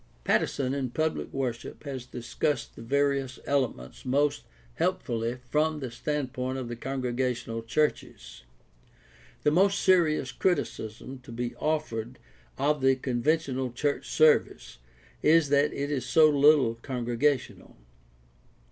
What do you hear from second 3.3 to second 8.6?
elements most helpfully from the standpoint of the congregational churches.